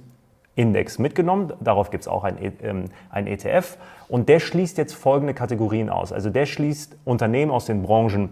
Index 0.56 0.98
mitgenommen. 1.00 1.54
Darauf 1.60 1.90
gibt 1.92 2.04
es 2.04 2.07
auch 2.07 2.24
ein, 2.24 2.38
ähm, 2.62 2.86
ein 3.10 3.28
ETF. 3.28 3.78
Und 4.07 4.30
der 4.30 4.40
schließt 4.40 4.78
jetzt 4.78 4.94
folgende 4.94 5.34
Kategorien 5.34 5.90
aus. 5.90 6.13
Also 6.13 6.30
der 6.30 6.46
schließt 6.46 6.98
Unternehmen 7.04 7.52
aus 7.52 7.66
den 7.66 7.84
Branchen, 7.84 8.30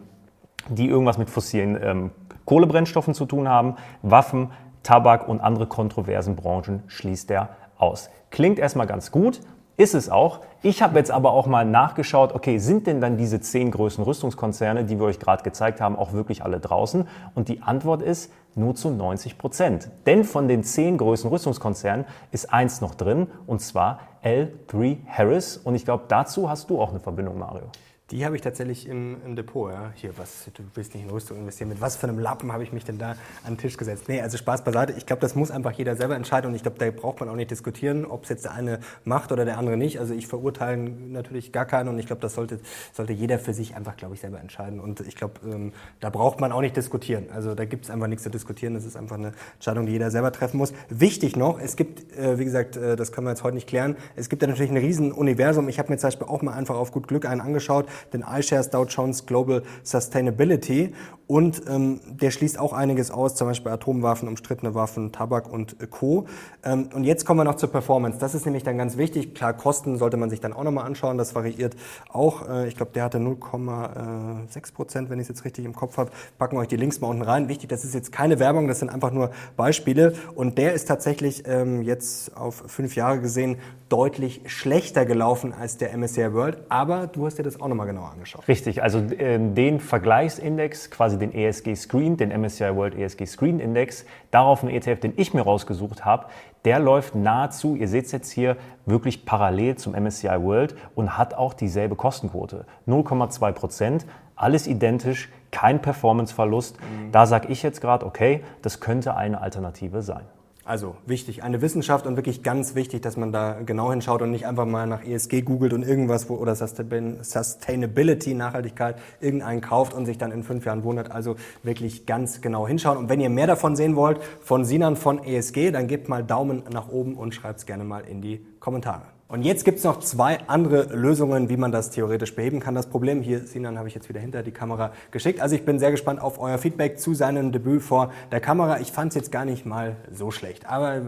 die 0.70 0.88
irgendwas 0.88 1.18
mit 1.18 1.30
fossilen 1.30 1.78
ähm, 1.82 2.12
Kohlebrennstoffen 2.46 3.14
zu 3.14 3.26
tun 3.26 3.50
haben, 3.50 3.76
Waffen, 4.02 4.52
Tabak 4.84 5.28
und 5.28 5.42
andere 5.42 5.68
kontroversen 5.68 6.36
Branchen 6.36 6.84
schließt 6.88 7.32
er 7.32 7.50
aus. 7.78 8.10
Klingt 8.32 8.60
erstmal 8.60 8.88
ganz 8.88 9.12
gut, 9.12 9.42
ist 9.78 9.96
es 9.96 10.10
auch. 10.10 10.42
Ich 10.62 10.82
habe 10.82 10.98
jetzt 10.98 11.12
aber 11.12 11.32
auch 11.32 11.48
mal 11.48 11.66
nachgeschaut, 11.66 12.34
okay, 12.34 12.58
sind 12.58 12.88
denn 12.88 13.02
dann 13.02 13.18
diese 13.18 13.42
zehn 13.42 13.72
größten 13.72 14.04
Rüstungskonzerne, 14.04 14.86
die 14.86 15.00
wir 15.00 15.06
euch 15.06 15.20
gerade 15.20 15.44
gezeigt 15.44 15.82
haben, 15.82 15.96
auch 15.96 16.14
wirklich 16.14 16.44
alle 16.44 16.60
draußen? 16.60 17.08
Und 17.36 17.48
die 17.48 17.62
Antwort 17.62 18.02
ist 18.02 18.32
nur 18.56 18.76
zu 18.76 18.92
90 18.92 19.38
Prozent. 19.38 19.90
Denn 20.06 20.24
von 20.24 20.48
den 20.48 20.64
zehn 20.64 20.98
größten 20.98 21.30
Rüstungskonzernen 21.30 22.06
ist 22.32 22.54
eins 22.54 22.82
noch 22.82 22.96
drin, 22.96 23.28
und 23.48 23.62
zwar 23.62 24.00
L3 24.24 24.98
Harris. 25.08 25.58
Und 25.58 25.76
ich 25.76 25.86
glaube, 25.86 26.06
dazu 26.08 26.50
hast 26.50 26.70
du 26.70 26.80
auch 26.80 26.92
eine 26.92 27.00
Verbindung, 27.00 27.40
Mario. 27.40 27.66
Die 28.14 28.24
habe 28.28 28.36
ich 28.36 28.44
tatsächlich 28.44 28.88
im, 28.88 29.18
im, 29.26 29.36
Depot. 29.36 29.72
Ja. 29.72 29.92
Hier, 29.96 30.16
was, 30.20 30.48
du 30.54 30.62
willst 30.76 30.94
nicht 30.94 31.04
in 31.04 31.10
Rüstung 31.10 31.36
investieren. 31.36 31.70
Mit 31.70 31.82
was 31.82 31.96
für 31.96 32.08
einem 32.08 32.20
Lappen 32.20 32.54
habe 32.54 32.62
ich 32.62 32.72
mich 32.72 32.86
denn 32.86 33.00
da 33.00 33.16
an 33.44 33.54
den 33.54 33.58
Tisch 33.58 33.76
gesetzt? 33.76 34.04
Nee, 34.08 34.22
also 34.22 34.38
Spaß 34.38 34.64
beiseite. 34.64 34.94
Ich 34.96 35.08
glaube, 35.08 35.20
das 35.20 35.34
muss 35.34 35.50
einfach 35.50 35.72
jeder 35.72 35.96
selber 35.96 36.16
entscheiden 36.16 36.48
und 36.48 36.56
ich 36.56 36.62
glaube, 36.62 36.78
da 36.78 36.92
braucht 36.92 37.22
man 37.22 37.30
auch 37.30 37.36
nicht 37.36 37.50
diskutieren, 37.50 38.06
ob 38.06 38.22
es 38.22 38.30
jetzt 38.30 38.46
der 38.46 38.54
eine 38.54 38.82
macht 39.04 39.32
oder 39.32 39.46
der 39.46 39.58
andere 39.58 39.78
nicht. 39.78 40.00
Also 40.00 40.14
ich 40.14 40.28
verurteile 40.28 40.78
natürlich 40.78 41.52
gar 41.52 41.66
keinen 41.66 41.90
und 41.90 41.98
ich 41.98 42.06
glaube, 42.06 42.22
das 42.22 42.36
sollte, 42.36 42.60
sollte 42.92 43.14
jeder 43.14 43.40
für 43.40 43.56
sich 43.56 43.76
einfach, 43.76 43.98
glaube 43.98 44.14
ich, 44.14 44.22
selber 44.22 44.40
entscheiden. 44.40 44.80
Und 44.80 45.00
ich 45.00 45.16
glaube, 45.16 45.40
ähm, 45.44 45.74
da 46.00 46.12
braucht 46.12 46.40
man 46.40 46.52
auch 46.52 46.62
nicht 46.62 46.78
diskutieren. 46.78 47.32
Also 47.34 47.56
da 47.56 47.66
gibt 47.66 47.86
es 47.86 47.90
einfach 47.90 48.06
nichts 48.06 48.22
zu 48.22 48.30
diskutieren. 48.30 48.76
Das 48.76 48.86
ist 48.86 48.96
einfach 48.96 49.18
eine 49.18 49.32
Entscheidung, 49.56 49.88
die 49.88 49.94
jeder 49.94 50.12
selber 50.12 50.32
treffen 50.32 50.58
muss. 50.58 50.72
Wichtig 50.88 51.36
noch, 51.36 51.60
es 51.60 51.76
gibt, 51.76 52.16
äh, 52.16 52.38
wie 52.38 52.46
gesagt, 52.46 52.78
äh, 52.78 52.96
das 52.96 53.12
können 53.12 53.26
wir 53.26 53.32
jetzt 53.32 53.44
heute 53.44 53.56
nicht 53.56 53.68
klären, 53.68 53.96
es 54.16 54.30
gibt 54.30 54.44
ja 54.44 54.48
natürlich 54.48 54.70
ein 54.70 54.78
riesen 54.78 55.12
Universum. 55.12 55.68
Ich 55.68 55.80
habe 55.80 55.92
mir 55.92 55.98
zum 55.98 56.10
Beispiel 56.10 56.28
auch 56.28 56.44
mal 56.44 56.54
einfach 56.54 56.76
auf 56.76 56.92
gut 56.92 57.08
Glück 57.08 57.26
einen 57.26 57.42
angeschaut 57.42 57.88
den 58.12 58.22
iShares 58.22 58.70
Dow 58.70 58.86
Jones 58.86 59.26
Global 59.26 59.64
Sustainability. 59.84 60.94
Und 61.26 61.64
ähm, 61.70 62.02
der 62.08 62.32
schließt 62.32 62.60
auch 62.60 62.74
einiges 62.74 63.10
aus, 63.10 63.36
zum 63.36 63.48
Beispiel 63.48 63.72
Atomwaffen, 63.72 64.28
umstrittene 64.28 64.76
Waffen, 64.76 65.14
Tabak 65.14 65.52
und 65.52 65.78
Co. 65.90 66.28
Ähm, 66.64 66.90
und 66.94 67.06
jetzt 67.06 67.26
kommen 67.26 67.40
wir 67.40 67.46
noch 67.46 67.56
zur 67.56 67.72
Performance. 67.72 68.20
Das 68.20 68.36
ist 68.36 68.46
nämlich 68.46 68.64
dann 68.64 68.78
ganz 68.78 68.98
wichtig. 68.98 69.34
Klar, 69.34 69.54
Kosten 69.54 69.98
sollte 69.98 70.18
man 70.18 70.30
sich 70.30 70.42
dann 70.42 70.52
auch 70.52 70.64
nochmal 70.64 70.86
anschauen. 70.86 71.18
Das 71.18 71.34
variiert 71.34 71.78
auch. 72.12 72.48
Äh, 72.50 72.68
ich 72.68 72.76
glaube, 72.76 72.92
der 72.94 73.06
hatte 73.06 73.20
0,6 73.20 74.74
Prozent, 74.74 75.10
wenn 75.10 75.18
ich 75.18 75.24
es 75.24 75.30
jetzt 75.30 75.46
richtig 75.46 75.64
im 75.64 75.74
Kopf 75.74 75.98
habe. 75.98 76.12
Packen 76.38 76.58
euch 76.58 76.68
die 76.68 76.76
Links 76.76 77.00
mal 77.00 77.08
unten 77.08 77.24
rein. 77.24 77.48
Wichtig, 77.48 77.70
das 77.70 77.86
ist 77.86 77.94
jetzt 77.94 78.12
keine 78.12 78.40
Werbung, 78.40 78.68
das 78.68 78.80
sind 78.80 78.90
einfach 78.90 79.12
nur 79.12 79.32
Beispiele. 79.56 80.14
Und 80.36 80.58
der 80.58 80.74
ist 80.74 80.90
tatsächlich 80.90 81.44
ähm, 81.48 81.84
jetzt 81.84 82.36
auf 82.36 82.64
fünf 82.68 82.96
Jahre 82.96 83.22
gesehen 83.22 83.58
deutlich 83.88 84.42
schlechter 84.48 85.06
gelaufen 85.06 85.54
als 85.54 85.78
der 85.78 85.98
MSCI 85.98 86.34
World. 86.34 86.58
Aber 86.68 87.08
du 87.08 87.26
hast 87.26 87.38
dir 87.38 87.44
das 87.44 87.62
auch 87.62 87.68
nochmal 87.68 87.83
nochmal 87.84 87.88
genauer 87.88 88.12
angeschaut. 88.12 88.48
Richtig, 88.48 88.82
also 88.82 89.00
äh, 89.00 89.38
den 89.40 89.80
Vergleichsindex, 89.80 90.90
quasi 90.90 91.18
den 91.18 91.34
ESG 91.34 91.76
Screen, 91.76 92.18
den 92.18 92.30
MSCI 92.30 92.76
World 92.76 92.96
ESG 92.96 93.26
Screen 93.26 93.60
Index, 93.60 94.06
darauf 94.32 94.64
ein 94.64 94.70
ETF, 94.70 95.00
den 95.00 95.14
ich 95.18 95.34
mir 95.34 95.42
rausgesucht 95.42 96.06
habe, 96.06 96.28
der 96.66 96.80
läuft 96.80 97.16
nahezu, 97.16 97.76
ihr 97.76 97.88
seht 97.88 98.06
es 98.06 98.12
jetzt 98.12 98.32
hier, 98.32 98.58
wirklich 98.86 99.26
parallel 99.26 99.76
zum 99.76 99.94
MSCI 99.94 100.42
World 100.42 100.76
und 100.96 101.18
hat 101.18 101.34
auch 101.34 101.54
dieselbe 101.54 101.96
Kostenquote. 101.96 102.66
0,2 102.88 103.52
Prozent, 103.52 104.06
alles 104.36 104.68
identisch, 104.68 105.30
kein 105.52 105.82
Performanceverlust. 105.82 106.80
Mhm. 106.80 107.12
Da 107.12 107.26
sage 107.26 107.50
ich 107.50 107.64
jetzt 107.64 107.82
gerade, 107.82 108.06
okay, 108.06 108.44
das 108.62 108.80
könnte 108.80 109.16
eine 109.16 109.42
Alternative 109.42 110.02
sein. 110.02 110.24
Also 110.66 110.96
wichtig, 111.06 111.44
eine 111.44 111.62
Wissenschaft 111.62 112.08
und 112.08 112.16
wirklich 112.16 112.42
ganz 112.42 112.74
wichtig, 112.74 113.02
dass 113.02 113.18
man 113.18 113.34
da 113.34 113.60
genau 113.66 113.92
hinschaut 113.92 114.22
und 114.22 114.32
nicht 114.32 114.48
einfach 114.48 114.66
mal 114.66 114.88
nach 114.88 115.04
ESG 115.04 115.42
googelt 115.42 115.74
und 115.74 115.84
irgendwas 115.84 116.30
wo, 116.30 116.36
oder 116.36 116.56
Sustainability, 116.56 118.34
Nachhaltigkeit, 118.34 118.96
irgendeinen 119.20 119.60
kauft 119.60 119.94
und 119.94 120.06
sich 120.06 120.18
dann 120.18 120.32
in 120.32 120.44
fünf 120.44 120.64
Jahren 120.64 120.86
wundert. 120.86 121.12
Also 121.12 121.36
wirklich 121.64 122.06
ganz 122.06 122.40
genau 122.40 122.66
hinschauen. 122.66 122.98
Und 122.98 123.10
wenn 123.10 123.20
ihr 123.20 123.30
mehr 123.30 123.48
davon 123.48 123.76
sehen 123.76 123.98
wollt, 123.98 124.22
von 124.40 124.64
Sinan 124.64 124.96
von 124.96 125.22
ESG, 125.22 125.72
dann 125.72 125.88
gebt 125.88 126.08
mal 126.08 126.24
Daumen 126.24 126.64
nach 126.72 126.88
oben 126.88 127.18
und 127.18 127.36
schreibt 127.36 127.60
es 127.60 127.66
gerne 127.66 127.84
mal 127.84 128.06
in 128.06 128.22
die 128.22 128.46
Kommentare. 128.62 129.02
Und 129.34 129.42
jetzt 129.42 129.66
gibt 129.66 129.80
es 129.80 129.84
noch 129.84 130.00
zwei 130.00 130.38
andere 130.46 130.96
Lösungen, 130.96 131.50
wie 131.50 131.58
man 131.58 131.72
das 131.72 131.90
theoretisch 131.90 132.36
beheben 132.36 132.60
kann. 132.60 132.76
Das 132.76 132.86
Problem, 132.86 133.24
hier, 133.24 133.40
Sinan, 133.40 133.80
habe 133.80 133.88
ich 133.88 133.96
jetzt 133.96 134.08
wieder 134.08 134.20
hinter 134.20 134.44
die 134.44 134.52
Kamera 134.52 134.92
geschickt. 135.10 135.42
Also 135.42 135.56
ich 135.56 135.66
bin 135.66 135.80
sehr 135.80 135.90
gespannt 135.90 136.22
auf 136.22 136.40
euer 136.40 136.60
Feedback 136.60 137.00
zu 137.00 137.16
seinem 137.16 137.52
Debüt 137.52 137.82
vor 137.82 138.12
der 138.32 138.40
Kamera. 138.40 138.80
Ich 138.80 138.92
fand 138.92 139.10
es 139.10 139.16
jetzt 139.16 139.32
gar 139.32 139.44
nicht 139.44 139.66
mal 139.66 139.96
so 140.12 140.30
schlecht. 140.30 140.68
Aber 140.68 141.02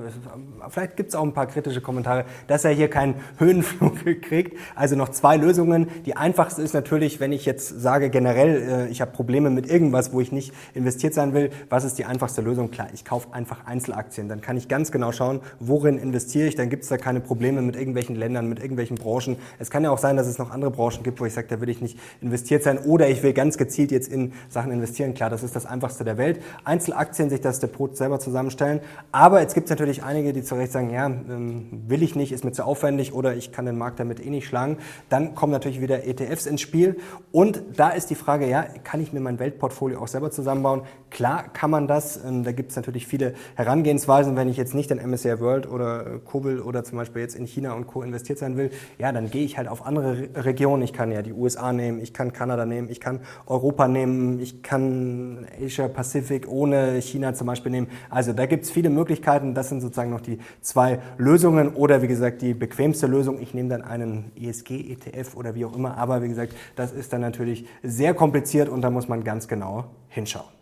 vielleicht 0.70 0.98
gibt 0.98 1.10
es 1.10 1.16
auch 1.16 1.22
ein 1.22 1.34
paar 1.36 1.46
kritische 1.46 1.82
Kommentare, 1.82 2.26
dass 2.48 2.66
er 2.66 2.72
hier 2.72 2.90
keinen 2.90 3.14
Höhenflug 3.38 4.24
kriegt. 4.24 4.58
Also 4.74 4.96
noch 4.96 5.10
zwei 5.10 5.38
Lösungen. 5.38 5.88
Die 6.08 6.18
einfachste 6.18 6.64
ist 6.64 6.74
natürlich, 6.74 7.20
wenn 7.20 7.32
ich 7.32 7.46
jetzt 7.46 7.80
sage 7.80 8.10
generell, 8.10 8.88
äh, 8.88 8.88
ich 8.88 9.02
habe 9.02 9.12
Probleme 9.12 9.52
mit 9.52 9.70
irgendwas, 9.70 10.14
wo 10.14 10.20
ich 10.20 10.32
nicht 10.32 10.52
investiert 10.74 11.14
sein 11.14 11.36
will. 11.36 11.52
Was 11.70 11.84
ist 11.84 12.00
die 12.00 12.06
einfachste 12.06 12.42
Lösung? 12.42 12.72
Klar, 12.72 12.88
ich 12.92 13.06
kaufe 13.06 13.36
einfach 13.36 13.68
Einzelaktien. 13.68 14.30
Dann 14.30 14.42
kann 14.42 14.58
ich 14.58 14.68
ganz 14.68 14.92
genau 14.92 15.12
schauen, 15.12 15.42
worin 15.60 16.00
investiere 16.00 16.48
ich. 16.48 16.56
Dann 16.56 16.72
gibt 16.72 16.82
es 16.82 16.90
da 16.90 16.98
keine 16.98 17.20
Probleme 17.20 17.62
mit 17.62 17.76
irgendwelchen 17.76 18.15
irgendwelchen 18.16 18.20
Ländern, 18.20 18.50
mit 18.50 18.60
irgendwelchen 18.60 18.98
Branchen. 18.98 19.38
Es 19.60 19.70
kann 19.70 19.84
ja 19.84 19.92
auch 19.92 19.98
sein, 19.98 20.18
dass 20.18 20.28
es 20.28 20.38
noch 20.38 20.52
andere 20.52 20.72
Branchen 20.72 21.04
gibt, 21.04 21.20
wo 21.20 21.26
ich 21.26 21.34
sage, 21.34 21.48
da 21.50 21.62
will 21.62 21.70
ich 21.70 21.82
nicht 21.82 22.00
investiert 22.22 22.64
sein 22.64 22.80
oder 22.80 23.10
ich 23.10 23.24
will 23.24 23.34
ganz 23.34 23.58
gezielt 23.58 23.92
jetzt 23.92 24.12
in 24.12 24.34
Sachen 24.50 24.72
investieren. 24.72 25.14
Klar, 25.14 25.30
das 25.30 25.44
ist 25.44 25.56
das 25.56 25.66
Einfachste 25.66 26.04
der 26.04 26.18
Welt. 26.18 26.42
Einzelaktien, 26.64 27.30
sich 27.30 27.42
das 27.42 27.60
Depot 27.60 27.96
selber 27.96 28.20
zusammenstellen. 28.20 28.80
Aber 29.12 29.42
jetzt 29.42 29.54
gibt 29.54 29.66
es 29.66 29.70
natürlich 29.70 30.04
einige, 30.04 30.34
die 30.34 30.44
zu 30.44 30.56
Recht 30.56 30.72
sagen, 30.72 30.90
ja, 30.90 31.08
ähm, 31.08 31.84
will 31.88 32.04
ich 32.04 32.16
nicht, 32.16 32.32
ist 32.32 32.44
mir 32.44 32.52
zu 32.52 32.66
aufwendig 32.66 33.14
oder 33.14 33.36
ich 33.36 33.52
kann 33.52 33.66
den 33.66 33.78
Markt 33.78 34.00
damit 34.00 34.26
eh 34.26 34.30
nicht 34.30 34.48
schlagen. 34.48 34.78
Dann 35.10 35.36
kommen 35.36 35.52
natürlich 35.52 35.82
wieder 35.82 36.06
ETFs 36.06 36.46
ins 36.46 36.62
Spiel. 36.62 36.98
Und 37.32 37.62
da 37.76 37.90
ist 37.90 38.10
die 38.10 38.16
Frage, 38.16 38.48
ja, 38.48 38.64
kann 38.84 39.02
ich 39.02 39.14
mir 39.14 39.20
mein 39.20 39.40
Weltportfolio 39.40 40.00
auch 40.00 40.08
selber 40.08 40.32
zusammenbauen? 40.32 40.82
Klar 41.10 41.50
kann 41.54 41.70
man 41.70 41.88
das. 41.88 42.24
Ähm, 42.24 42.44
da 42.44 42.52
gibt 42.52 42.72
es 42.72 42.76
natürlich 42.76 43.08
viele 43.08 43.34
Herangehensweisen. 43.56 44.36
Wenn 44.36 44.50
ich 44.50 44.58
jetzt 44.58 44.74
nicht 44.74 44.92
in 44.92 44.98
MSCI 44.98 45.40
World 45.40 45.70
oder 45.70 46.20
Kobel 46.26 46.60
oder 46.60 46.84
zum 46.84 46.98
Beispiel 46.98 47.22
jetzt 47.22 47.36
in 47.36 47.46
China 47.46 47.74
und 47.74 47.88
Co 47.88 48.02
investiert 48.06 48.40
sein 48.40 48.58
will, 48.58 48.72
ja, 48.98 49.12
dann 49.12 49.30
gehe 49.30 49.44
ich 49.44 49.58
halt 49.58 49.68
auf 49.68 49.86
andere 49.86 50.30
Regionen. 50.36 50.84
Ich 50.84 50.94
kann 50.94 51.12
ja 51.12 51.22
die 51.22 51.34
USA 51.34 51.74
nehmen, 51.74 52.00
ich 52.00 52.14
kann 52.14 52.32
Kanada 52.32 52.66
nehmen, 52.66 52.90
ich 52.90 53.00
kann 53.00 53.20
Europa 53.48 53.88
nehmen, 53.88 54.40
ich 54.40 54.64
kann 54.64 55.46
Asia 55.62 55.88
Pacific 55.88 56.48
ohne 56.48 57.02
China 57.02 57.34
zum 57.34 57.48
Beispiel 57.48 57.72
nehmen. 57.72 57.88
Also 58.10 58.34
da 58.34 58.46
gibt 58.46 58.66
es 58.66 58.72
viele 58.72 58.90
Möglichkeiten. 58.90 59.54
Das 59.54 59.70
sind 59.70 59.82
sozusagen 59.82 60.12
noch 60.12 60.22
die 60.22 60.40
zwei 60.62 61.00
Lösungen 61.18 61.70
oder 61.76 62.02
wie 62.02 62.08
gesagt 62.08 62.42
die 62.42 62.54
bequemste 62.54 63.08
Lösung. 63.08 63.42
Ich 63.42 63.54
nehme 63.54 63.70
dann 63.70 63.82
einen 63.82 64.32
ESG-ETF 64.40 65.36
oder 65.36 65.56
wie 65.56 65.66
auch 65.66 65.76
immer. 65.76 65.98
Aber 65.98 66.22
wie 66.22 66.30
gesagt, 66.30 66.54
das 66.76 66.92
ist 66.92 67.12
dann 67.14 67.22
natürlich 67.22 67.68
sehr 67.84 68.14
kompliziert 68.14 68.70
und 68.70 68.82
da 68.82 68.90
muss 68.90 69.08
man 69.08 69.24
ganz 69.24 69.48
genau 69.48 69.86
hinschauen. 70.10 70.55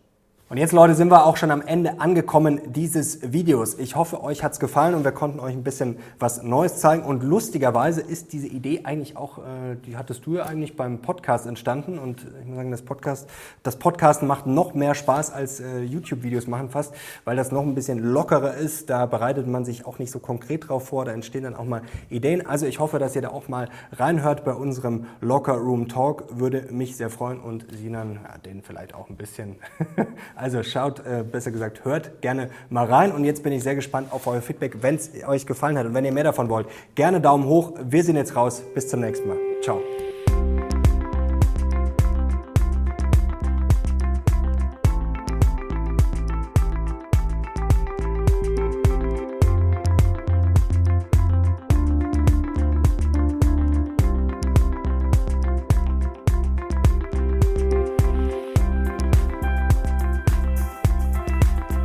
Und 0.49 0.57
jetzt, 0.57 0.73
Leute, 0.73 0.93
sind 0.93 1.09
wir 1.09 1.25
auch 1.25 1.37
schon 1.37 1.51
am 1.51 1.61
Ende 1.61 2.01
angekommen 2.01 2.59
dieses 2.65 3.31
Videos. 3.31 3.79
Ich 3.79 3.95
hoffe, 3.95 4.21
euch 4.21 4.43
hat's 4.43 4.59
gefallen 4.59 4.93
und 4.93 5.05
wir 5.05 5.13
konnten 5.13 5.39
euch 5.39 5.53
ein 5.53 5.63
bisschen 5.63 5.97
was 6.19 6.43
Neues 6.43 6.79
zeigen. 6.81 7.03
Und 7.03 7.23
lustigerweise 7.23 8.01
ist 8.01 8.33
diese 8.33 8.47
Idee 8.47 8.81
eigentlich 8.83 9.15
auch, 9.15 9.37
äh, 9.39 9.77
die 9.87 9.95
hattest 9.95 10.25
du 10.25 10.35
ja 10.35 10.43
eigentlich 10.43 10.75
beim 10.75 10.99
Podcast 11.01 11.47
entstanden. 11.47 11.97
Und 11.97 12.27
ich 12.41 12.45
muss 12.45 12.57
sagen, 12.57 12.71
das 12.71 12.81
Podcast, 12.81 13.29
das 13.63 13.77
Podcasten 13.77 14.27
macht 14.27 14.45
noch 14.45 14.73
mehr 14.73 14.95
Spaß 14.95 15.31
als 15.31 15.61
äh, 15.61 15.79
YouTube-Videos 15.79 16.45
machen 16.45 16.69
fast, 16.69 16.93
weil 17.23 17.37
das 17.37 17.53
noch 17.53 17.63
ein 17.63 17.73
bisschen 17.73 17.99
lockerer 17.99 18.53
ist. 18.53 18.89
Da 18.89 19.05
bereitet 19.05 19.47
man 19.47 19.63
sich 19.63 19.87
auch 19.87 19.97
nicht 19.97 20.11
so 20.11 20.19
konkret 20.19 20.67
drauf 20.67 20.89
vor. 20.89 21.05
Da 21.05 21.13
entstehen 21.13 21.43
dann 21.43 21.55
auch 21.55 21.65
mal 21.65 21.83
Ideen. 22.09 22.45
Also 22.45 22.65
ich 22.65 22.79
hoffe, 22.79 22.99
dass 22.99 23.15
ihr 23.15 23.21
da 23.21 23.29
auch 23.29 23.47
mal 23.47 23.69
reinhört 23.93 24.43
bei 24.43 24.53
unserem 24.53 25.05
Locker 25.21 25.55
Room 25.55 25.87
Talk. 25.87 26.25
Würde 26.37 26.67
mich 26.69 26.97
sehr 26.97 27.09
freuen 27.09 27.39
und 27.39 27.65
Sinan, 27.71 28.19
ja, 28.23 28.37
den 28.39 28.61
vielleicht 28.61 28.93
auch 28.93 29.09
ein 29.09 29.15
bisschen. 29.15 29.55
Also 30.43 30.61
schaut, 30.61 30.99
äh, 31.05 31.23
besser 31.23 31.51
gesagt, 31.51 31.85
hört 31.85 32.21
gerne 32.21 32.49
mal 32.69 32.85
rein. 32.85 33.13
Und 33.13 33.23
jetzt 33.23 33.43
bin 33.43 33.53
ich 33.53 33.63
sehr 33.63 33.75
gespannt 33.75 34.11
auf 34.11 34.27
euer 34.27 34.41
Feedback, 34.41 34.83
wenn 34.83 34.95
es 34.95 35.09
euch 35.25 35.45
gefallen 35.45 35.77
hat 35.77 35.85
und 35.85 35.93
wenn 35.93 36.03
ihr 36.03 36.11
mehr 36.11 36.25
davon 36.25 36.49
wollt. 36.49 36.67
Gerne 36.95 37.21
Daumen 37.21 37.45
hoch. 37.45 37.71
Wir 37.81 38.03
sind 38.03 38.17
jetzt 38.17 38.35
raus. 38.35 38.61
Bis 38.75 38.89
zum 38.89 38.99
nächsten 38.99 39.29
Mal. 39.29 39.37
Ciao. 39.61 39.79